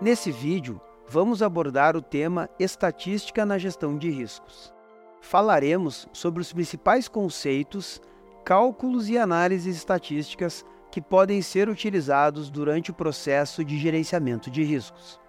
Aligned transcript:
Nesse 0.00 0.32
vídeo, 0.32 0.80
vamos 1.06 1.42
abordar 1.42 1.94
o 1.94 2.00
tema 2.00 2.48
Estatística 2.58 3.44
na 3.44 3.58
Gestão 3.58 3.98
de 3.98 4.08
Riscos. 4.08 4.72
Falaremos 5.20 6.08
sobre 6.10 6.40
os 6.40 6.50
principais 6.54 7.06
conceitos, 7.06 8.00
cálculos 8.42 9.10
e 9.10 9.18
análises 9.18 9.76
estatísticas 9.76 10.64
que 10.90 11.02
podem 11.02 11.42
ser 11.42 11.68
utilizados 11.68 12.48
durante 12.48 12.90
o 12.90 12.94
processo 12.94 13.62
de 13.62 13.76
gerenciamento 13.76 14.50
de 14.50 14.62
riscos. 14.62 15.20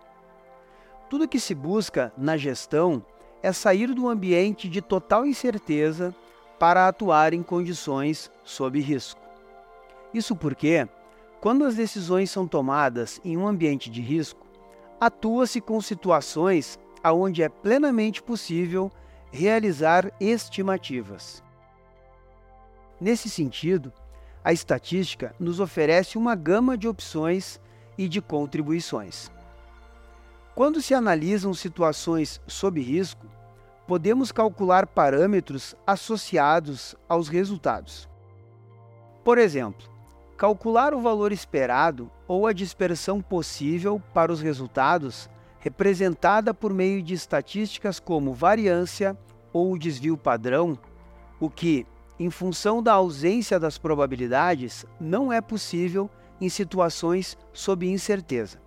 Tudo 1.09 1.27
que 1.27 1.39
se 1.39 1.53
busca 1.53 2.13
na 2.17 2.37
gestão 2.37 3.05
é 3.43 3.51
sair 3.51 3.93
do 3.93 4.07
ambiente 4.07 4.69
de 4.69 4.81
total 4.81 5.25
incerteza 5.25 6.15
para 6.57 6.87
atuar 6.87 7.33
em 7.33 7.43
condições 7.43 8.31
sob 8.45 8.79
risco. 8.79 9.19
Isso 10.13 10.33
porque, 10.33 10.87
quando 11.41 11.65
as 11.65 11.75
decisões 11.75 12.31
são 12.31 12.47
tomadas 12.47 13.19
em 13.25 13.35
um 13.35 13.45
ambiente 13.45 13.89
de 13.89 13.99
risco, 13.99 14.50
atua-se 15.01 15.59
com 15.59 15.81
situações 15.81 16.77
onde 17.03 17.41
é 17.41 17.49
plenamente 17.49 18.21
possível 18.21 18.91
realizar 19.31 20.11
estimativas. 20.19 21.43
Nesse 22.99 23.27
sentido, 23.27 23.91
a 24.43 24.53
estatística 24.53 25.33
nos 25.39 25.59
oferece 25.59 26.19
uma 26.19 26.35
gama 26.35 26.77
de 26.77 26.87
opções 26.87 27.59
e 27.97 28.07
de 28.07 28.21
contribuições. 28.21 29.31
Quando 30.53 30.79
se 30.81 30.93
analisam 30.93 31.51
situações 31.51 32.39
sob 32.45 32.79
risco, 32.79 33.25
podemos 33.87 34.31
calcular 34.31 34.85
parâmetros 34.85 35.75
associados 35.87 36.95
aos 37.09 37.27
resultados. 37.27 38.07
Por 39.23 39.39
exemplo, 39.39 39.90
calcular 40.41 40.91
o 40.91 40.99
valor 40.99 41.31
esperado 41.31 42.09
ou 42.27 42.47
a 42.47 42.51
dispersão 42.51 43.21
possível 43.21 44.01
para 44.11 44.31
os 44.31 44.41
resultados, 44.41 45.29
representada 45.59 46.51
por 46.51 46.73
meio 46.73 47.03
de 47.03 47.13
estatísticas 47.13 47.99
como 47.99 48.33
variância 48.33 49.15
ou 49.53 49.77
desvio 49.77 50.17
padrão, 50.17 50.79
o 51.39 51.47
que, 51.47 51.85
em 52.19 52.31
função 52.31 52.81
da 52.81 52.93
ausência 52.93 53.59
das 53.59 53.77
probabilidades, 53.77 54.83
não 54.99 55.31
é 55.31 55.41
possível 55.41 56.09
em 56.41 56.49
situações 56.49 57.37
sob 57.53 57.87
incerteza. 57.87 58.59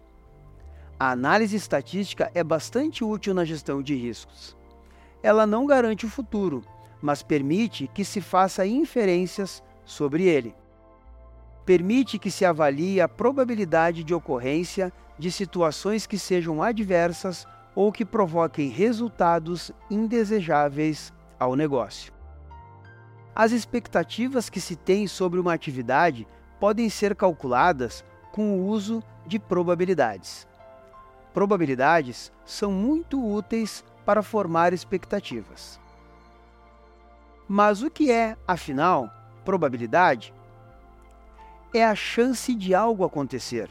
A 0.96 1.10
análise 1.10 1.56
estatística 1.56 2.30
é 2.36 2.44
bastante 2.44 3.02
útil 3.02 3.34
na 3.34 3.44
gestão 3.44 3.82
de 3.82 3.96
riscos. 3.96 4.56
Ela 5.24 5.44
não 5.44 5.66
garante 5.66 6.06
o 6.06 6.08
futuro, 6.08 6.62
mas 7.02 7.20
permite 7.20 7.90
que 7.92 8.04
se 8.04 8.20
faça 8.20 8.64
inferências 8.64 9.60
sobre 9.84 10.22
ele 10.22 10.54
permite 11.64 12.18
que 12.18 12.30
se 12.30 12.44
avalie 12.44 13.00
a 13.00 13.08
probabilidade 13.08 14.04
de 14.04 14.14
ocorrência 14.14 14.92
de 15.18 15.30
situações 15.30 16.06
que 16.06 16.18
sejam 16.18 16.62
adversas 16.62 17.46
ou 17.74 17.90
que 17.90 18.04
provoquem 18.04 18.68
resultados 18.68 19.72
indesejáveis 19.90 21.12
ao 21.38 21.56
negócio. 21.56 22.12
As 23.34 23.50
expectativas 23.50 24.48
que 24.48 24.60
se 24.60 24.76
tem 24.76 25.06
sobre 25.06 25.40
uma 25.40 25.54
atividade 25.54 26.26
podem 26.60 26.88
ser 26.88 27.16
calculadas 27.16 28.04
com 28.30 28.58
o 28.58 28.66
uso 28.66 29.02
de 29.26 29.38
probabilidades. 29.38 30.46
Probabilidades 31.32 32.32
são 32.44 32.70
muito 32.70 33.20
úteis 33.24 33.84
para 34.04 34.22
formar 34.22 34.72
expectativas. 34.72 35.80
Mas 37.48 37.82
o 37.82 37.90
que 37.90 38.10
é, 38.10 38.36
afinal, 38.46 39.10
probabilidade? 39.44 40.32
É 41.74 41.84
a 41.84 41.94
chance 41.96 42.54
de 42.54 42.72
algo 42.72 43.04
acontecer. 43.04 43.68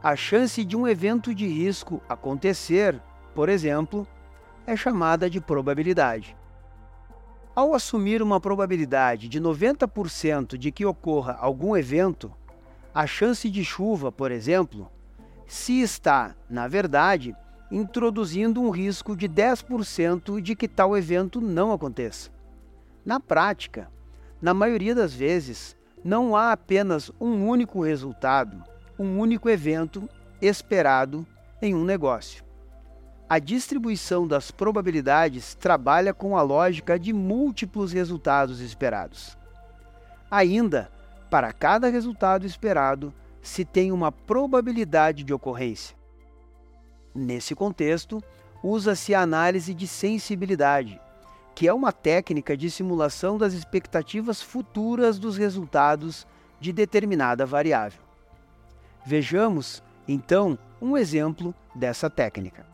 A 0.00 0.14
chance 0.14 0.64
de 0.64 0.76
um 0.76 0.86
evento 0.86 1.34
de 1.34 1.48
risco 1.48 2.00
acontecer, 2.08 3.02
por 3.34 3.48
exemplo, 3.48 4.06
é 4.64 4.76
chamada 4.76 5.28
de 5.28 5.40
probabilidade. 5.40 6.36
Ao 7.52 7.74
assumir 7.74 8.22
uma 8.22 8.40
probabilidade 8.40 9.28
de 9.28 9.40
90% 9.40 10.56
de 10.56 10.70
que 10.70 10.86
ocorra 10.86 11.36
algum 11.40 11.76
evento, 11.76 12.32
a 12.94 13.04
chance 13.04 13.50
de 13.50 13.64
chuva, 13.64 14.12
por 14.12 14.30
exemplo, 14.30 14.88
se 15.44 15.80
está, 15.80 16.36
na 16.48 16.68
verdade, 16.68 17.34
introduzindo 17.68 18.62
um 18.62 18.70
risco 18.70 19.16
de 19.16 19.28
10% 19.28 20.40
de 20.40 20.54
que 20.54 20.68
tal 20.68 20.96
evento 20.96 21.40
não 21.40 21.72
aconteça. 21.72 22.30
Na 23.04 23.18
prática, 23.18 23.90
na 24.40 24.54
maioria 24.54 24.94
das 24.94 25.12
vezes, 25.12 25.76
não 26.04 26.36
há 26.36 26.52
apenas 26.52 27.10
um 27.18 27.48
único 27.48 27.82
resultado, 27.82 28.62
um 28.98 29.18
único 29.18 29.48
evento 29.48 30.06
esperado 30.40 31.26
em 31.62 31.74
um 31.74 31.82
negócio. 31.82 32.44
A 33.26 33.38
distribuição 33.38 34.28
das 34.28 34.50
probabilidades 34.50 35.54
trabalha 35.54 36.12
com 36.12 36.36
a 36.36 36.42
lógica 36.42 36.98
de 36.98 37.12
múltiplos 37.12 37.90
resultados 37.90 38.60
esperados. 38.60 39.36
Ainda, 40.30 40.90
para 41.30 41.52
cada 41.52 41.88
resultado 41.88 42.44
esperado, 42.44 43.12
se 43.40 43.64
tem 43.64 43.90
uma 43.90 44.12
probabilidade 44.12 45.24
de 45.24 45.32
ocorrência. 45.32 45.96
Nesse 47.14 47.54
contexto, 47.54 48.22
usa-se 48.62 49.14
a 49.14 49.22
análise 49.22 49.72
de 49.72 49.86
sensibilidade, 49.86 51.00
que 51.54 51.68
é 51.68 51.72
uma 51.72 51.92
técnica 51.92 52.56
de 52.56 52.70
simulação 52.70 53.38
das 53.38 53.52
expectativas 53.52 54.42
futuras 54.42 55.18
dos 55.18 55.36
resultados 55.36 56.26
de 56.60 56.72
determinada 56.72 57.46
variável. 57.46 58.00
Vejamos, 59.06 59.82
então, 60.08 60.58
um 60.80 60.96
exemplo 60.96 61.54
dessa 61.74 62.10
técnica. 62.10 62.66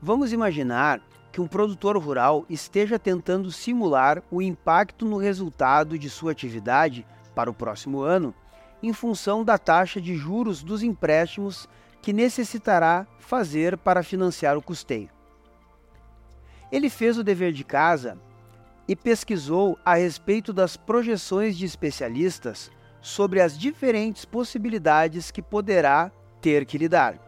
Vamos 0.00 0.32
imaginar 0.32 1.00
que 1.32 1.40
um 1.40 1.48
produtor 1.48 1.96
rural 1.98 2.46
esteja 2.48 2.98
tentando 2.98 3.50
simular 3.50 4.22
o 4.30 4.40
impacto 4.40 5.04
no 5.04 5.16
resultado 5.16 5.98
de 5.98 6.08
sua 6.08 6.32
atividade 6.32 7.06
para 7.34 7.50
o 7.50 7.54
próximo 7.54 8.00
ano 8.00 8.34
em 8.82 8.92
função 8.92 9.44
da 9.44 9.58
taxa 9.58 10.00
de 10.00 10.14
juros 10.14 10.62
dos 10.62 10.82
empréstimos 10.82 11.68
que 12.00 12.12
necessitará 12.12 13.06
fazer 13.18 13.76
para 13.76 14.02
financiar 14.02 14.56
o 14.56 14.62
custeio. 14.62 15.10
Ele 16.70 16.90
fez 16.90 17.16
o 17.18 17.24
dever 17.24 17.52
de 17.52 17.64
casa 17.64 18.18
e 18.86 18.96
pesquisou 18.96 19.78
a 19.84 19.94
respeito 19.94 20.52
das 20.52 20.76
projeções 20.76 21.56
de 21.56 21.64
especialistas 21.64 22.70
sobre 23.00 23.40
as 23.40 23.56
diferentes 23.58 24.24
possibilidades 24.24 25.30
que 25.30 25.42
poderá 25.42 26.10
ter 26.40 26.64
que 26.64 26.78
lidar. 26.78 27.18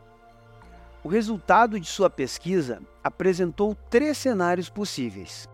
O 1.02 1.08
resultado 1.08 1.80
de 1.80 1.86
sua 1.86 2.10
pesquisa 2.10 2.82
apresentou 3.02 3.74
três 3.88 4.18
cenários 4.18 4.68
possíveis. 4.68 5.48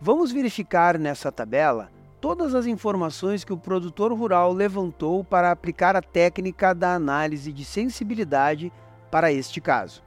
Vamos 0.00 0.32
verificar 0.32 0.98
nessa 0.98 1.30
tabela 1.32 1.90
todas 2.20 2.54
as 2.54 2.66
informações 2.66 3.44
que 3.44 3.52
o 3.52 3.58
produtor 3.58 4.12
rural 4.12 4.52
levantou 4.52 5.22
para 5.22 5.50
aplicar 5.50 5.96
a 5.96 6.02
técnica 6.02 6.74
da 6.74 6.94
análise 6.94 7.52
de 7.52 7.64
sensibilidade 7.64 8.72
para 9.10 9.32
este 9.32 9.60
caso. 9.60 10.02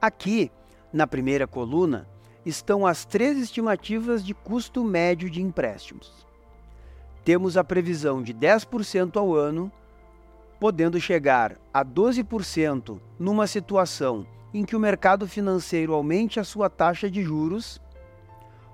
Aqui 0.00 0.50
na 0.92 1.06
primeira 1.06 1.46
coluna 1.46 2.08
estão 2.44 2.86
as 2.86 3.04
três 3.04 3.38
estimativas 3.38 4.24
de 4.24 4.34
custo 4.34 4.82
médio 4.82 5.28
de 5.30 5.42
empréstimos. 5.42 6.26
Temos 7.24 7.56
a 7.56 7.64
previsão 7.64 8.22
de 8.22 8.32
10% 8.32 9.16
ao 9.16 9.34
ano, 9.34 9.70
podendo 10.58 11.00
chegar 11.00 11.56
a 11.72 11.84
12% 11.84 12.98
numa 13.18 13.46
situação 13.46 14.26
em 14.52 14.64
que 14.64 14.74
o 14.74 14.80
mercado 14.80 15.28
financeiro 15.28 15.92
aumente 15.94 16.40
a 16.40 16.44
sua 16.44 16.68
taxa 16.68 17.10
de 17.10 17.22
juros, 17.22 17.80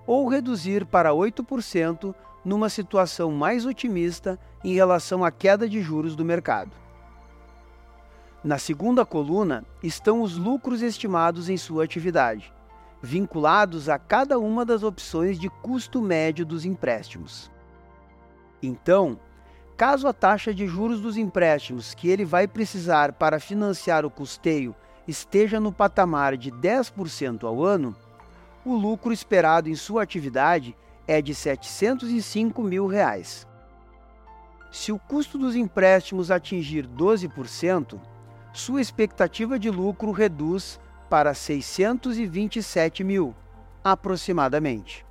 ou 0.07 0.29
reduzir 0.29 0.87
para 0.87 1.11
8% 1.11 2.15
numa 2.45 2.69
situação 2.69 3.33
mais 3.33 3.67
otimista 3.67 4.39
em 4.63 4.73
relação 4.73 5.25
à 5.25 5.31
queda 5.31 5.69
de 5.69 5.83
juros 5.83 6.15
do 6.15 6.25
mercado. 6.25 6.86
Na 8.47 8.59
segunda 8.59 9.05
coluna 9.05 9.65
estão 9.83 10.23
os 10.23 10.37
lucros 10.37 10.81
estimados 10.81 11.49
em 11.49 11.57
sua 11.57 11.83
atividade, 11.83 12.55
vinculados 13.03 13.89
a 13.89 13.99
cada 13.99 14.39
uma 14.39 14.65
das 14.65 14.85
opções 14.85 15.37
de 15.37 15.51
custo 15.51 16.01
médio 16.01 16.47
dos 16.47 16.65
empréstimos. 16.65 17.51
Então, 18.63 19.19
caso 19.77 20.07
a 20.07 20.13
taxa 20.13 20.55
de 20.55 20.65
juros 20.65 21.01
dos 21.01 21.17
empréstimos 21.17 21.93
que 21.93 22.09
ele 22.09 22.25
vai 22.25 22.47
precisar 22.47 23.15
para 23.15 23.41
financiar 23.41 24.07
o 24.07 24.11
custeio 24.11 24.77
esteja 25.09 25.59
no 25.59 25.73
patamar 25.73 26.37
de 26.37 26.53
10% 26.53 27.43
ao 27.43 27.65
ano, 27.65 27.97
o 28.65 28.77
lucro 28.77 29.13
esperado 29.13 29.69
em 29.69 29.75
sua 29.75 30.05
atividade 30.05 30.77
é 31.05 31.21
de 31.21 31.35
705 31.35 32.63
mil 32.63 32.87
reais. 32.87 33.45
Se 34.71 34.93
o 34.93 35.01
custo 35.01 35.37
dos 35.37 35.57
empréstimos 35.57 36.31
atingir 36.31 36.87
12%, 36.87 37.99
sua 38.57 38.81
expectativa 38.81 39.59
de 39.59 39.71
lucro 39.71 40.11
reduz 40.11 40.81
para 41.11 41.35
627 41.35 43.05
mil, 43.05 43.35
aproximadamente. 43.85 45.05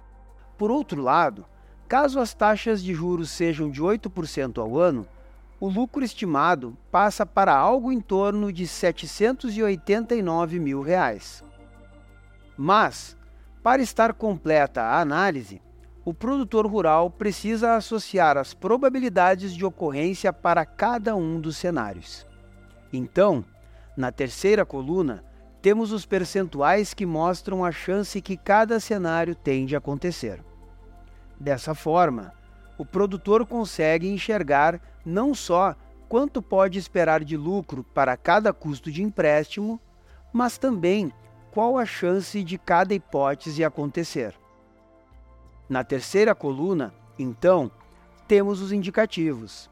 Por 0.58 0.72
outro 0.72 1.00
lado, 1.02 1.46
caso 1.88 2.20
as 2.20 2.34
taxas 2.34 2.82
de 2.82 2.92
juros 2.94 3.30
sejam 3.30 3.70
de 3.70 3.84
8% 3.84 4.58
ao 4.58 4.80
ano, 4.80 5.08
o 5.60 5.70
lucro 5.70 6.04
estimado 6.04 6.76
passa 6.92 7.24
para 7.24 7.56
algo 7.56 7.92
em 7.92 8.02
torno 8.02 8.52
de 8.52 8.66
789 8.68 10.60
mil 10.60 10.82
reais. 10.82 11.44
Mas, 12.58 13.16
para 13.62 13.80
estar 13.82 14.14
completa 14.16 14.82
a 14.82 15.00
análise, 15.00 15.62
o 16.04 16.16
produtor 16.16 16.66
rural 16.66 17.12
precisa 17.12 17.76
associar 17.76 18.38
as 18.38 18.56
probabilidades 18.56 19.54
de 19.54 19.64
ocorrência 19.64 20.34
para 20.34 20.66
cada 20.66 21.16
um 21.16 21.40
dos 21.40 21.58
cenários. 21.58 22.26
Então, 22.96 23.44
na 23.96 24.12
terceira 24.12 24.66
coluna, 24.66 25.24
temos 25.62 25.92
os 25.92 26.06
percentuais 26.06 26.94
que 26.94 27.06
mostram 27.06 27.66
a 27.66 27.72
chance 27.72 28.22
que 28.22 28.38
cada 28.38 28.80
cenário 28.80 29.36
tem 29.36 29.66
de 29.66 29.76
acontecer. 29.76 30.44
Dessa 31.40 31.74
forma, 31.74 32.34
o 32.78 32.86
produtor 32.86 33.46
consegue 33.46 34.08
enxergar 34.08 34.80
não 35.06 35.34
só 35.34 35.76
quanto 36.08 36.42
pode 36.42 36.78
esperar 36.78 37.24
de 37.24 37.36
lucro 37.36 37.84
para 37.84 38.16
cada 38.16 38.54
custo 38.54 38.92
de 38.92 39.02
empréstimo, 39.02 39.80
mas 40.32 40.58
também 40.58 41.12
qual 41.52 41.78
a 41.78 41.86
chance 41.86 42.44
de 42.44 42.58
cada 42.58 42.94
hipótese 42.94 43.64
acontecer. 43.64 44.36
Na 45.68 45.84
terceira 45.84 46.36
coluna, 46.36 46.94
então, 47.18 47.72
temos 48.28 48.62
os 48.62 48.72
indicativos. 48.72 49.70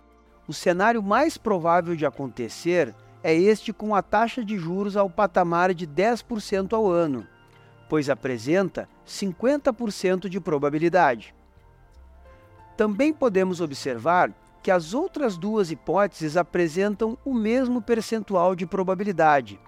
O 0.47 0.53
cenário 0.53 1.03
mais 1.03 1.37
provável 1.37 1.95
de 1.95 2.05
acontecer 2.05 2.95
é 3.23 3.33
este 3.33 3.71
com 3.71 3.95
a 3.95 4.01
taxa 4.01 4.43
de 4.43 4.57
juros 4.57 4.97
ao 4.97 5.09
patamar 5.09 5.73
de 5.73 5.87
10% 5.87 6.73
ao 6.73 6.91
ano, 6.91 7.25
pois 7.87 8.09
apresenta 8.09 8.89
50% 9.07 10.27
de 10.27 10.39
probabilidade. 10.41 11.33
Também 12.75 13.13
podemos 13.13 13.61
observar 13.61 14.33
que 14.61 14.71
as 14.71 14.93
outras 14.93 15.37
duas 15.37 15.71
hipóteses 15.71 16.35
apresentam 16.35 17.17
o 17.23 17.33
mesmo 17.33 17.81
percentual 17.81 18.55
de 18.55 18.65
probabilidade, 18.65 19.59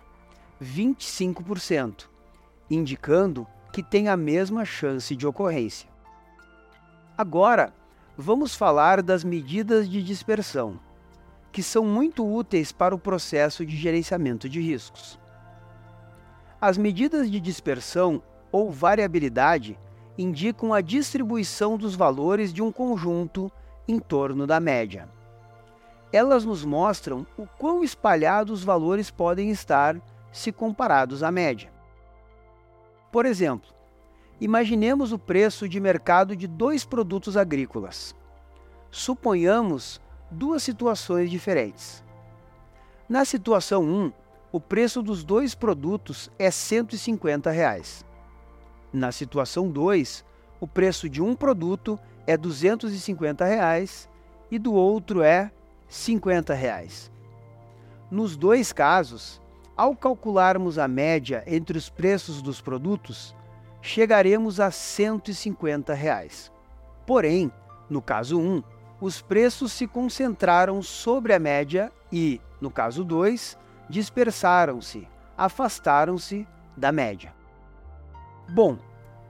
25%, 0.61 2.07
indicando 2.69 3.45
que 3.71 3.83
tem 3.83 4.07
a 4.07 4.17
mesma 4.17 4.63
chance 4.65 5.15
de 5.15 5.27
ocorrência. 5.27 5.89
Agora, 7.17 7.73
vamos 8.17 8.55
falar 8.55 9.01
das 9.01 9.23
medidas 9.23 9.89
de 9.89 10.01
dispersão, 10.01 10.79
que 11.55 11.63
são 11.63 11.85
muito 11.85 12.29
úteis 12.29 12.73
para 12.73 12.93
o 12.93 12.99
processo 12.99 13.65
de 13.65 13.77
gerenciamento 13.77 14.49
de 14.49 14.59
riscos. 14.59 15.17
As 16.59 16.77
medidas 16.77 17.31
de 17.31 17.39
dispersão 17.39 18.21
ou 18.51 18.69
variabilidade 18.69 19.79
indicam 20.17 20.73
a 20.73 20.81
distribuição 20.81 21.77
dos 21.77 21.95
valores 21.95 22.51
de 22.51 22.61
um 22.61 22.73
conjunto 22.73 23.49
em 23.87 23.99
torno 23.99 24.45
da 24.45 24.59
média. 24.59 25.07
Elas 26.11 26.43
nos 26.43 26.65
mostram 26.65 27.25
o 27.37 27.47
quão 27.47 27.85
espalhados 27.85 28.59
os 28.59 28.65
valores 28.65 29.09
podem 29.09 29.49
estar 29.49 29.95
se 30.33 30.51
comparados 30.51 31.23
à 31.23 31.31
média. 31.31 31.71
Por 33.13 33.25
exemplo, 33.25 33.73
imaginemos 34.41 35.13
o 35.13 35.17
preço 35.17 35.69
de 35.69 35.79
mercado 35.79 36.35
de 36.35 36.47
dois 36.47 36.83
produtos 36.83 37.37
agrícolas. 37.37 38.13
Suponhamos 38.91 40.01
duas 40.29 40.63
situações 40.63 41.29
diferentes. 41.29 42.03
Na 43.07 43.23
situação 43.25 43.83
1, 43.83 44.11
o 44.51 44.59
preço 44.59 45.01
dos 45.01 45.23
dois 45.23 45.53
produtos 45.53 46.31
é 46.39 46.49
150 46.49 47.51
reais. 47.51 48.05
Na 48.91 49.11
situação 49.11 49.69
2, 49.69 50.25
o 50.59 50.67
preço 50.67 51.09
de 51.09 51.21
um 51.21 51.35
produto 51.35 51.99
é 52.25 52.37
250 52.37 53.45
reais, 53.45 54.09
e 54.49 54.57
do 54.57 54.73
outro 54.73 55.21
é 55.21 55.51
50 55.87 56.53
reais. 56.53 57.11
Nos 58.09 58.37
dois 58.37 58.71
casos, 58.71 59.41
ao 59.75 59.95
calcularmos 59.95 60.77
a 60.77 60.87
média 60.87 61.43
entre 61.45 61.77
os 61.77 61.89
preços 61.89 62.41
dos 62.41 62.61
produtos, 62.61 63.35
chegaremos 63.81 64.59
a 64.59 64.71
150 64.71 65.93
reais. 65.93 66.51
Porém, 67.05 67.51
no 67.89 68.01
caso 68.01 68.39
1, 68.39 68.63
os 68.99 69.21
preços 69.21 69.71
se 69.71 69.87
concentraram 69.87 70.81
sobre 70.81 71.33
a 71.33 71.39
média 71.39 71.91
e, 72.11 72.39
no 72.61 72.71
caso 72.71 73.03
2, 73.03 73.57
dispersaram-se, 73.89 75.07
afastaram-se 75.37 76.47
da 76.75 76.91
média. 76.91 77.33
Bom, 78.49 78.77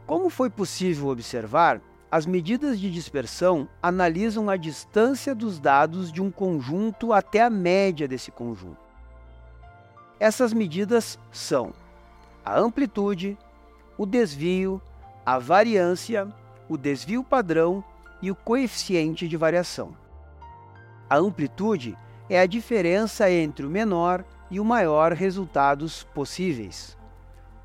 como 0.05 0.29
foi 0.29 0.49
possível 0.49 1.07
observar, 1.07 1.81
as 2.11 2.25
medidas 2.25 2.79
de 2.79 2.91
dispersão 2.91 3.67
analisam 3.81 4.49
a 4.49 4.55
distância 4.55 5.33
dos 5.33 5.59
dados 5.59 6.11
de 6.11 6.21
um 6.21 6.31
conjunto 6.31 7.11
até 7.11 7.41
a 7.41 7.49
média 7.49 8.07
desse 8.07 8.31
conjunto. 8.31 8.77
Essas 10.19 10.53
medidas 10.53 11.19
são 11.31 11.73
a 12.45 12.57
amplitude, 12.57 13.37
o 13.97 14.05
desvio, 14.05 14.81
a 15.25 15.39
variância, 15.39 16.27
o 16.69 16.77
desvio 16.77 17.23
padrão 17.23 17.83
e 18.25 18.31
o 18.31 18.35
coeficiente 18.35 19.27
de 19.27 19.37
variação. 19.37 19.95
A 21.07 21.15
amplitude 21.17 21.95
é 22.27 22.39
a 22.39 22.47
diferença 22.47 23.29
entre 23.29 23.63
o 23.63 23.69
menor 23.69 24.25
e 24.49 24.59
o 24.59 24.65
maior 24.65 25.13
resultados 25.13 26.05
possíveis. 26.05 26.97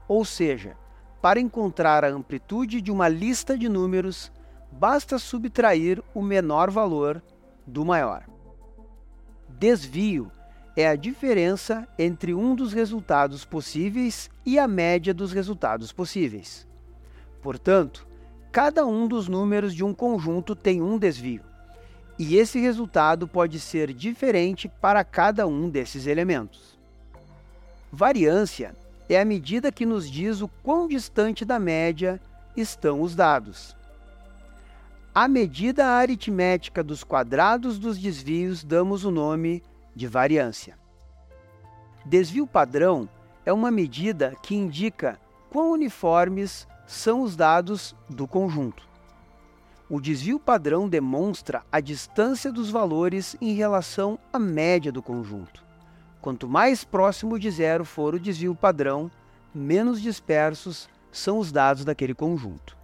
Ou 0.07 0.23
seja, 0.23 0.77
para 1.23 1.41
encontrar 1.41 2.05
a 2.05 2.11
amplitude 2.11 2.83
de 2.83 2.93
uma 2.93 3.09
lista 3.09 3.57
de 3.57 3.71
números, 3.71 4.31
basta 4.71 5.19
subtrair 5.19 6.03
o 6.13 6.21
menor 6.21 6.71
valor 6.71 7.23
do 7.67 7.83
maior. 7.83 8.27
Desvio 9.49 10.31
é 10.77 10.87
a 10.87 10.95
diferença 10.95 11.89
entre 11.99 12.35
um 12.35 12.55
dos 12.55 12.75
resultados 12.75 13.47
possíveis 13.47 14.29
e 14.45 14.59
a 14.59 14.69
média 14.69 15.15
dos 15.15 15.33
resultados 15.33 15.91
possíveis. 15.91 16.69
Portanto, 17.41 18.07
cada 18.53 18.85
um 18.87 19.07
dos 19.07 19.29
números 19.29 19.75
de 19.75 19.85
um 19.85 19.95
conjunto 19.95 20.57
tem 20.57 20.83
um 20.83 20.99
desvio, 20.99 21.43
e 22.19 22.37
esse 22.37 22.59
resultado 22.59 23.29
pode 23.29 23.61
ser 23.61 23.93
diferente 23.93 24.69
para 24.69 25.05
cada 25.05 25.47
um 25.47 25.69
desses 25.69 26.07
elementos. 26.07 26.79
Variância 27.93 28.75
é 29.09 29.21
a 29.21 29.25
medida 29.25 29.73
que 29.73 29.87
nos 29.87 30.11
diz 30.11 30.41
o 30.41 30.49
quão 30.63 30.87
distante 30.87 31.45
da 31.45 31.59
média 31.59 32.21
estão 32.57 33.01
os 33.01 33.15
dados. 33.15 33.77
À 35.15 35.27
medida 35.27 35.87
aritmética 35.87 36.85
dos 36.85 37.03
quadrados 37.03 37.79
dos 37.79 37.99
desvios, 37.99 38.63
damos 38.63 39.05
o 39.05 39.11
nome 39.11 39.63
de 39.95 40.07
variância. 40.07 40.79
Desvio 42.05 42.47
padrão 42.47 43.09
é 43.45 43.53
uma 43.53 43.71
medida 43.71 44.37
que 44.43 44.55
indica 44.55 45.19
quão 45.51 45.73
uniformes 45.73 46.67
são 46.91 47.23
os 47.23 47.37
dados 47.37 47.95
do 48.09 48.27
conjunto. 48.27 48.83
O 49.89 50.01
desvio 50.01 50.41
padrão 50.41 50.89
demonstra 50.89 51.63
a 51.71 51.79
distância 51.79 52.51
dos 52.51 52.69
valores 52.69 53.37
em 53.41 53.55
relação 53.55 54.19
à 54.33 54.41
média 54.41 54.91
do 54.91 55.01
conjunto. 55.01 55.65
Quanto 56.21 56.49
mais 56.49 56.83
próximo 56.83 57.39
de 57.39 57.49
zero 57.49 57.85
for 57.85 58.15
o 58.15 58.19
desvio 58.19 58.57
padrão, 58.57 59.09
menos 59.55 60.03
dispersos 60.03 60.89
são 61.13 61.39
os 61.39 61.53
dados 61.53 61.85
daquele 61.85 62.13
conjunto. 62.13 62.77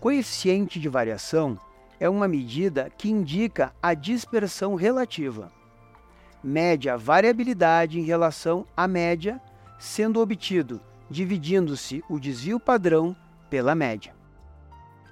Coeficiente 0.00 0.80
de 0.80 0.88
variação 0.88 1.58
é 2.00 2.08
uma 2.08 2.26
medida 2.26 2.90
que 2.96 3.10
indica 3.10 3.74
a 3.82 3.92
dispersão 3.92 4.74
relativa. 4.74 5.52
Mede 6.42 6.88
a 6.88 6.96
variabilidade 6.96 8.00
em 8.00 8.02
relação 8.02 8.66
à 8.74 8.88
média, 8.88 9.38
sendo 9.78 10.20
obtido 10.20 10.80
dividindo-se 11.10 12.02
o 12.08 12.18
desvio 12.18 12.58
padrão 12.58 13.16
pela 13.48 13.74
média. 13.74 14.14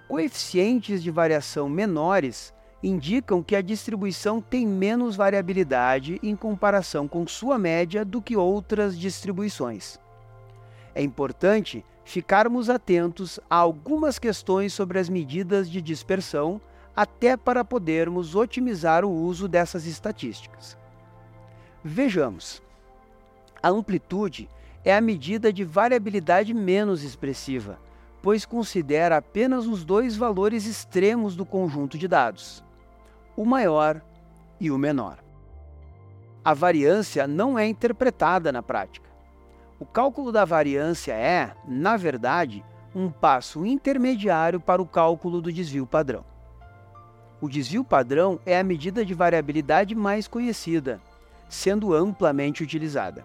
Coeficientes 0.09 1.03
de 1.03 1.11
variação 1.11 1.69
menores 1.69 2.53
indicam 2.83 3.43
que 3.43 3.57
a 3.57 3.63
distribuição 3.63 4.41
tem 4.41 4.67
menos 4.67 5.17
variabilidade 5.17 6.21
em 6.23 6.37
comparação 6.37 7.09
com 7.09 7.27
sua 7.27 7.59
média 7.59 8.05
do 8.05 8.21
que 8.21 8.37
outras 8.37 8.99
distribuições. 8.99 9.99
É 10.95 11.03
importante 11.03 11.85
ficarmos 12.05 12.69
atentos 12.69 13.41
a 13.49 13.57
algumas 13.57 14.19
questões 14.19 14.73
sobre 14.73 14.99
as 14.99 15.09
medidas 15.09 15.71
de 15.71 15.81
dispersão, 15.81 16.61
até 16.95 17.37
para 17.37 17.65
podermos 17.65 18.37
otimizar 18.37 19.05
o 19.05 19.11
uso 19.11 19.49
dessas 19.49 19.87
estatísticas. 19.87 20.79
Vejamos. 21.83 22.63
A 23.63 23.71
amplitude 23.71 24.49
é 24.85 24.95
a 24.95 25.01
medida 25.01 25.53
de 25.53 25.65
variabilidade 25.65 26.53
menos 26.53 27.03
expressiva, 27.03 27.79
pois 28.23 28.45
considera 28.45 29.17
apenas 29.17 29.67
os 29.67 29.85
dois 29.85 30.17
valores 30.17 30.67
extremos 30.67 31.35
do 31.35 31.47
conjunto 31.47 31.97
de 31.97 32.07
dados 32.07 32.65
o 33.37 33.45
maior 33.45 34.01
e 34.61 34.71
o 34.71 34.79
menor. 34.79 35.19
A 36.45 36.55
variância 36.55 37.27
não 37.27 37.59
é 37.59 37.67
interpretada 37.67 38.53
na 38.53 38.63
prática. 38.63 39.09
O 39.79 39.85
cálculo 39.85 40.31
da 40.31 40.45
variância 40.45 41.13
é, 41.13 41.55
na 41.67 41.97
verdade, 41.97 42.65
um 42.95 43.11
passo 43.11 43.67
intermediário 43.67 44.61
para 44.61 44.81
o 44.81 44.87
cálculo 44.87 45.41
do 45.41 45.53
desvio 45.53 45.87
padrão. 45.87 46.25
o 47.41 47.49
desvio 47.49 47.85
padrão 47.85 48.41
é 48.47 48.59
a 48.59 48.65
medida 48.65 49.05
de 49.05 49.13
variabilidade 49.13 49.95
mais 49.95 50.27
conhecida, 50.27 50.99
sendo 51.49 51.93
amplamente 51.93 52.63
utilizada. 52.63 53.23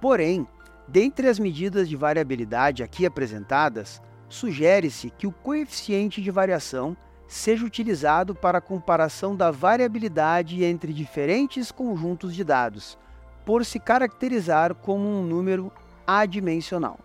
Porém, 0.00 0.46
dentre 0.88 1.28
as 1.28 1.38
medidas 1.38 1.88
de 1.88 1.96
variabilidade 1.96 2.82
aqui 2.82 3.04
apresentadas, 3.04 4.00
sugere-se 4.28 5.10
que 5.10 5.26
o 5.26 5.32
coeficiente 5.32 6.22
de 6.22 6.30
variação 6.30 6.96
seja 7.28 7.64
utilizado 7.64 8.34
para 8.34 8.58
a 8.58 8.62
comparação 8.62 9.36
da 9.36 9.50
variabilidade 9.50 10.64
entre 10.64 10.92
diferentes 10.92 11.70
conjuntos 11.70 12.34
de 12.34 12.42
dados, 12.42 12.98
por 13.44 13.64
se 13.64 13.78
caracterizar 13.78 14.74
como 14.74 15.06
um 15.06 15.22
número 15.22 15.70
adimensional. 16.06 16.98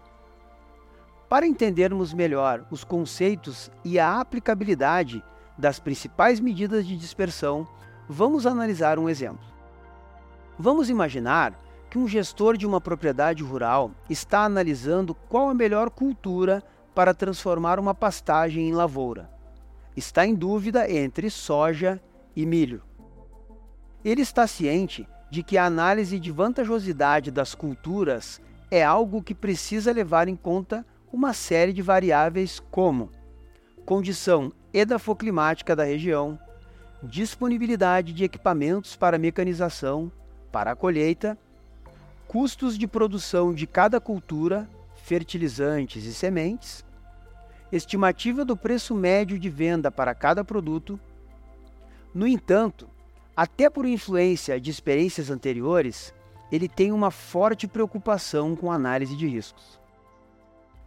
Para 1.29 1.45
entendermos 1.45 2.13
melhor 2.13 2.65
os 2.71 2.83
conceitos 2.83 3.69
e 3.83 3.99
a 3.99 4.19
aplicabilidade 4.19 5.23
das 5.57 5.79
principais 5.79 6.39
medidas 6.39 6.87
de 6.87 6.95
dispersão, 6.95 7.67
vamos 8.07 8.45
analisar 8.45 8.97
um 8.97 9.09
exemplo. 9.09 9.45
Vamos 10.57 10.89
imaginar 10.89 11.53
que 11.95 11.99
um 11.99 12.09
gestor 12.09 12.57
de 12.57 12.67
uma 12.67 12.81
propriedade 12.81 13.41
rural 13.41 13.89
está 14.09 14.43
analisando 14.43 15.15
qual 15.15 15.47
a 15.47 15.53
melhor 15.53 15.89
cultura 15.89 16.61
para 16.93 17.13
transformar 17.13 17.79
uma 17.79 17.95
pastagem 17.95 18.67
em 18.67 18.73
lavoura. 18.73 19.29
Está 19.95 20.27
em 20.27 20.35
dúvida 20.35 20.91
entre 20.91 21.29
soja 21.29 22.01
e 22.35 22.45
milho. 22.45 22.83
Ele 24.03 24.21
está 24.21 24.45
ciente 24.45 25.07
de 25.31 25.41
que 25.41 25.57
a 25.57 25.63
análise 25.63 26.19
de 26.19 26.33
vantajosidade 26.33 27.31
das 27.31 27.55
culturas 27.55 28.41
é 28.69 28.83
algo 28.83 29.23
que 29.23 29.33
precisa 29.33 29.93
levar 29.93 30.27
em 30.27 30.35
conta 30.35 30.85
uma 31.13 31.31
série 31.31 31.71
de 31.71 31.81
variáveis 31.81 32.59
como 32.59 33.09
condição 33.85 34.51
edafoclimática 34.73 35.73
da 35.73 35.85
região, 35.85 36.37
disponibilidade 37.01 38.11
de 38.11 38.25
equipamentos 38.25 38.97
para 38.97 39.17
mecanização, 39.17 40.11
para 40.51 40.71
a 40.71 40.75
colheita, 40.75 41.37
custos 42.35 42.77
de 42.77 42.85
produção 42.85 43.53
de 43.53 43.65
cada 43.65 43.97
cultura, 43.97 44.69
fertilizantes 45.05 46.03
e 46.03 46.13
sementes, 46.13 46.83
estimativa 47.71 48.43
do 48.43 48.57
preço 48.57 48.93
médio 48.93 49.39
de 49.39 49.49
venda 49.49 49.89
para 49.89 50.13
cada 50.13 50.43
produto. 50.43 50.99
No 52.13 52.27
entanto, 52.27 52.89
até 53.37 53.69
por 53.69 53.85
influência 53.85 54.59
de 54.59 54.69
experiências 54.69 55.29
anteriores, 55.29 56.13
ele 56.51 56.67
tem 56.67 56.91
uma 56.91 57.09
forte 57.09 57.69
preocupação 57.69 58.53
com 58.53 58.69
análise 58.69 59.15
de 59.15 59.25
riscos 59.25 59.79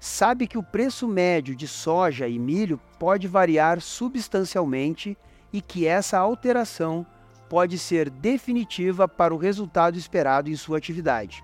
sabe 0.01 0.47
que 0.47 0.57
o 0.57 0.63
preço 0.63 1.09
médio 1.09 1.57
de 1.57 1.67
soja 1.67 2.29
e 2.29 2.39
milho 2.39 2.81
pode 3.01 3.27
variar 3.27 3.81
substancialmente 3.81 5.19
e 5.53 5.61
que 5.61 5.87
essa 5.87 6.19
alteração 6.19 7.05
pode 7.49 7.79
ser 7.79 8.11
definitiva 8.11 9.09
para 9.09 9.35
o 9.35 9.39
resultado 9.39 9.97
esperado 9.97 10.51
em 10.51 10.57
sua 10.57 10.79
atividade. 10.79 11.43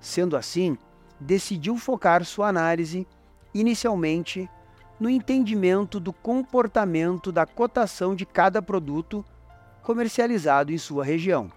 Sendo 0.00 0.36
assim, 0.36 0.78
decidiu 1.18 1.76
focar 1.76 2.24
sua 2.24 2.48
análise, 2.48 3.06
inicialmente, 3.52 4.48
no 4.98 5.10
entendimento 5.10 6.00
do 6.00 6.12
comportamento 6.12 7.30
da 7.30 7.44
cotação 7.44 8.14
de 8.14 8.24
cada 8.24 8.62
produto 8.62 9.24
comercializado 9.82 10.72
em 10.72 10.78
sua 10.78 11.04
região. 11.04 11.50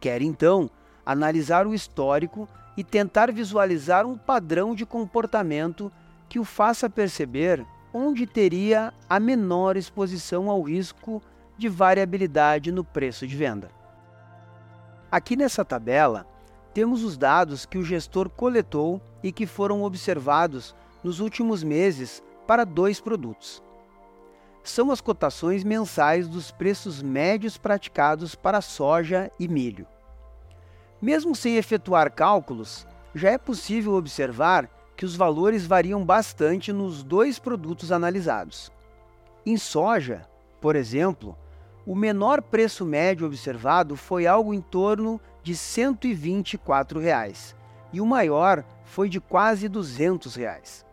Quer 0.00 0.22
então 0.22 0.70
analisar 1.04 1.66
o 1.66 1.74
histórico 1.74 2.48
e 2.76 2.84
tentar 2.84 3.32
visualizar 3.32 4.06
um 4.06 4.16
padrão 4.16 4.74
de 4.74 4.84
comportamento 4.84 5.90
que 6.28 6.38
o 6.38 6.44
faça 6.44 6.88
perceber 6.88 7.66
onde 7.92 8.26
teria 8.26 8.92
a 9.08 9.18
menor 9.18 9.76
exposição 9.76 10.50
ao 10.50 10.62
risco 10.62 11.22
de 11.58 11.68
variabilidade 11.68 12.70
no 12.70 12.84
preço 12.84 13.26
de 13.26 13.36
venda. 13.36 13.70
Aqui 15.10 15.36
nessa 15.36 15.64
tabela, 15.64 16.26
temos 16.72 17.02
os 17.02 17.18
dados 17.18 17.66
que 17.66 17.76
o 17.76 17.84
gestor 17.84 18.30
coletou 18.30 19.02
e 19.22 19.32
que 19.32 19.46
foram 19.46 19.82
observados 19.82 20.74
nos 21.02 21.18
últimos 21.18 21.64
meses 21.64 22.22
para 22.46 22.64
dois 22.64 23.00
produtos. 23.00 23.62
São 24.62 24.90
as 24.90 25.00
cotações 25.00 25.64
mensais 25.64 26.28
dos 26.28 26.50
preços 26.50 27.02
médios 27.02 27.58
praticados 27.58 28.34
para 28.34 28.60
soja 28.60 29.30
e 29.40 29.48
milho. 29.48 29.86
Mesmo 31.00 31.34
sem 31.34 31.56
efetuar 31.56 32.12
cálculos, 32.12 32.86
já 33.14 33.30
é 33.30 33.38
possível 33.38 33.94
observar 33.94 34.70
que 34.96 35.04
os 35.04 35.16
valores 35.16 35.66
variam 35.66 36.04
bastante 36.04 36.72
nos 36.72 37.02
dois 37.02 37.38
produtos 37.38 37.90
analisados. 37.90 38.70
Em 39.46 39.56
soja, 39.56 40.28
por 40.60 40.76
exemplo, 40.76 41.36
o 41.88 41.94
menor 41.94 42.42
preço 42.42 42.84
médio 42.84 43.26
observado 43.26 43.96
foi 43.96 44.26
algo 44.26 44.52
em 44.52 44.60
torno 44.60 45.18
de 45.42 45.56
124 45.56 47.00
reais, 47.00 47.56
e 47.90 47.98
o 47.98 48.04
maior 48.04 48.62
foi 48.84 49.08
de 49.08 49.18
quase 49.18 49.70
200 49.70 50.34
reais. 50.34 50.84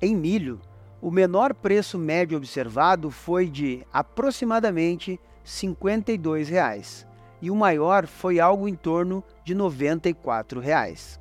Em 0.00 0.16
milho, 0.16 0.58
o 1.02 1.10
menor 1.10 1.52
preço 1.52 1.98
médio 1.98 2.38
observado 2.38 3.10
foi 3.10 3.46
de 3.46 3.86
aproximadamente 3.92 5.20
52 5.44 6.48
reais, 6.48 7.06
e 7.42 7.50
o 7.50 7.54
maior 7.54 8.06
foi 8.06 8.40
algo 8.40 8.66
em 8.66 8.74
torno 8.74 9.22
de 9.44 9.54
94 9.54 10.60
reais. 10.60 11.20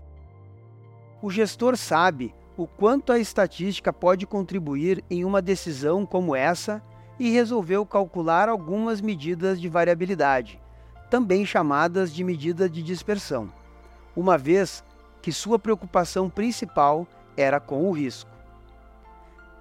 O 1.21 1.29
gestor 1.29 1.75
sabe 1.75 2.33
o 2.55 2.65
quanto 2.65 3.11
a 3.11 3.19
estatística 3.19 3.91
pode 3.91 4.25
contribuir 4.25 5.03
em 5.09 5.25
uma 5.25 5.41
decisão 5.41 6.05
como 6.05 6.33
essa 6.33 6.81
e 7.19 7.29
resolveu 7.31 7.85
calcular 7.85 8.49
algumas 8.49 9.01
medidas 9.01 9.59
de 9.59 9.69
variabilidade, 9.69 10.59
também 11.09 11.45
chamadas 11.45 12.13
de 12.13 12.23
medida 12.23 12.69
de 12.69 12.81
dispersão, 12.81 13.51
uma 14.15 14.37
vez 14.37 14.83
que 15.21 15.31
sua 15.31 15.57
preocupação 15.57 16.29
principal 16.29 17.07
era 17.37 17.59
com 17.59 17.89
o 17.89 17.91
risco. 17.91 18.29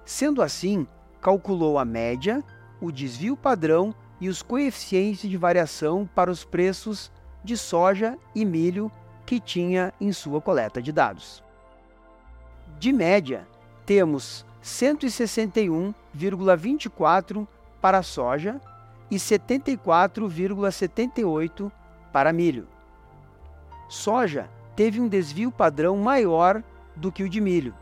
Sendo 0.05 0.41
assim, 0.41 0.87
calculou 1.21 1.79
a 1.79 1.85
média, 1.85 2.43
o 2.79 2.91
desvio 2.91 3.35
padrão 3.35 3.95
e 4.19 4.29
os 4.29 4.41
coeficientes 4.41 5.29
de 5.29 5.37
variação 5.37 6.07
para 6.13 6.29
os 6.29 6.43
preços 6.43 7.11
de 7.43 7.57
soja 7.57 8.17
e 8.33 8.45
milho 8.45 8.91
que 9.25 9.39
tinha 9.39 9.93
em 9.99 10.11
sua 10.11 10.39
coleta 10.39 10.81
de 10.81 10.91
dados. 10.91 11.43
De 12.79 12.91
média, 12.93 13.47
temos 13.85 14.45
161,24 14.65 17.47
para 17.79 18.01
soja 18.01 18.59
e 19.11 19.17
74,78 19.17 21.71
para 22.11 22.33
milho. 22.33 22.67
Soja 23.87 24.49
teve 24.75 24.99
um 24.99 25.07
desvio 25.07 25.51
padrão 25.51 25.95
maior 25.97 26.63
do 26.95 27.11
que 27.11 27.21
o 27.21 27.29
de 27.29 27.39
milho. 27.39 27.75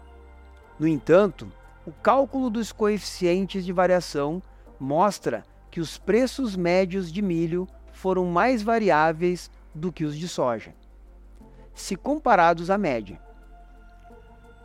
No 0.77 0.85
entanto, 0.85 1.49
o 1.85 1.93
cálculo 1.93 2.49
dos 2.49 2.73
coeficientes 2.73 3.63
de 3.63 3.71
variação 3.71 4.43
mostra 4.77 5.45
que 5.71 5.79
os 5.79 5.97
preços 5.97 6.57
médios 6.57 7.09
de 7.09 7.21
milho 7.21 7.65
foram 7.93 8.25
mais 8.25 8.61
variáveis 8.61 9.49
do 9.73 9.89
que 9.89 10.03
os 10.03 10.17
de 10.17 10.27
soja, 10.27 10.75
se 11.73 11.95
comparados 11.95 12.69
à 12.69 12.77
média. 12.77 13.21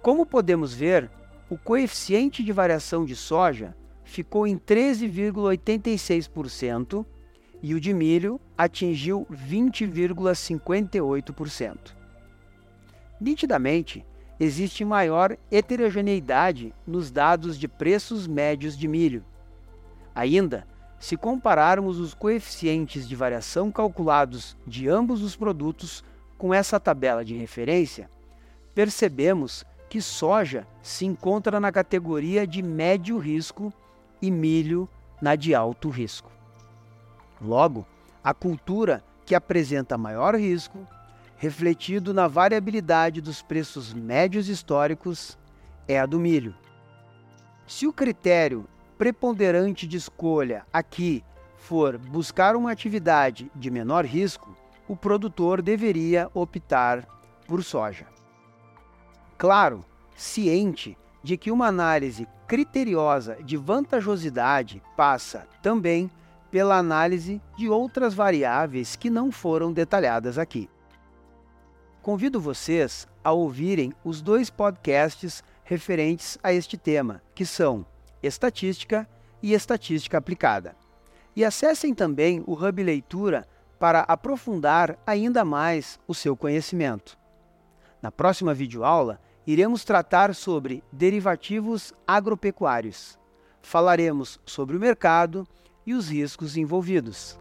Como 0.02 0.26
podemos 0.26 0.74
ver, 0.74 1.08
o 1.50 1.56
coeficiente 1.56 2.44
de 2.44 2.52
variação 2.52 3.04
de 3.04 3.16
soja 3.16 3.74
ficou 4.04 4.46
em 4.46 4.56
13,86% 4.58 7.06
e 7.62 7.74
o 7.74 7.80
de 7.80 7.94
milho 7.94 8.40
atingiu 8.56 9.26
20,58%. 9.30 11.96
Nitidamente, 13.20 14.06
existe 14.38 14.84
maior 14.84 15.36
heterogeneidade 15.50 16.72
nos 16.86 17.10
dados 17.10 17.58
de 17.58 17.66
preços 17.66 18.28
médios 18.28 18.78
de 18.78 18.86
milho. 18.86 19.24
Ainda, 20.14 20.64
se 20.98 21.16
compararmos 21.16 21.98
os 21.98 22.12
coeficientes 22.14 23.08
de 23.08 23.16
variação 23.16 23.72
calculados 23.72 24.54
de 24.66 24.86
ambos 24.88 25.22
os 25.22 25.34
produtos 25.34 26.04
com 26.36 26.52
essa 26.54 26.78
tabela 26.78 27.24
de 27.24 27.34
referência, 27.36 28.10
percebemos 28.74 29.64
que 29.88 30.00
soja 30.00 30.66
se 30.82 31.06
encontra 31.06 31.58
na 31.58 31.72
categoria 31.72 32.46
de 32.46 32.62
médio 32.62 33.18
risco 33.18 33.72
e 34.20 34.30
milho 34.30 34.88
na 35.20 35.34
de 35.34 35.54
alto 35.54 35.88
risco. 35.88 36.30
Logo, 37.40 37.86
a 38.22 38.34
cultura 38.34 39.02
que 39.24 39.34
apresenta 39.34 39.96
maior 39.96 40.34
risco, 40.34 40.86
refletido 41.36 42.12
na 42.12 42.26
variabilidade 42.26 43.20
dos 43.20 43.42
preços 43.42 43.94
médios 43.94 44.48
históricos, 44.48 45.38
é 45.86 45.98
a 45.98 46.06
do 46.06 46.18
milho. 46.18 46.54
Se 47.66 47.86
o 47.86 47.92
critério 47.92 48.66
preponderante 48.96 49.86
de 49.86 49.96
escolha 49.96 50.66
aqui 50.72 51.22
for 51.56 51.98
buscar 51.98 52.56
uma 52.56 52.72
atividade 52.72 53.50
de 53.54 53.70
menor 53.70 54.04
risco, 54.04 54.56
o 54.88 54.96
produtor 54.96 55.62
deveria 55.62 56.30
optar 56.34 57.06
por 57.46 57.62
soja. 57.62 58.17
Claro, 59.38 59.84
ciente 60.16 60.98
de 61.22 61.36
que 61.36 61.52
uma 61.52 61.68
análise 61.68 62.26
criteriosa 62.48 63.36
de 63.36 63.56
vantajosidade 63.56 64.82
passa 64.96 65.46
também 65.62 66.10
pela 66.50 66.76
análise 66.76 67.40
de 67.56 67.68
outras 67.68 68.14
variáveis 68.14 68.96
que 68.96 69.08
não 69.08 69.30
foram 69.30 69.72
detalhadas 69.72 70.38
aqui. 70.38 70.68
Convido 72.02 72.40
vocês 72.40 73.06
a 73.22 73.30
ouvirem 73.30 73.92
os 74.02 74.20
dois 74.20 74.50
podcasts 74.50 75.44
referentes 75.62 76.36
a 76.42 76.52
este 76.52 76.76
tema, 76.76 77.22
que 77.32 77.46
são 77.46 77.86
Estatística 78.20 79.08
e 79.40 79.52
Estatística 79.52 80.18
Aplicada. 80.18 80.74
E 81.36 81.44
acessem 81.44 81.94
também 81.94 82.42
o 82.44 82.54
Hub 82.54 82.82
Leitura 82.82 83.46
para 83.78 84.00
aprofundar 84.00 84.98
ainda 85.06 85.44
mais 85.44 86.00
o 86.08 86.14
seu 86.14 86.36
conhecimento. 86.36 87.16
Na 88.02 88.10
próxima 88.10 88.52
videoaula, 88.52 89.20
iremos 89.48 89.82
tratar 89.82 90.34
sobre 90.34 90.82
derivativos 90.92 91.94
agropecuários. 92.06 93.18
Falaremos 93.62 94.38
sobre 94.44 94.76
o 94.76 94.78
mercado 94.78 95.48
e 95.86 95.94
os 95.94 96.10
riscos 96.10 96.54
envolvidos. 96.54 97.38